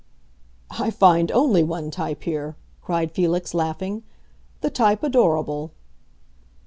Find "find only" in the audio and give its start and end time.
0.89-1.61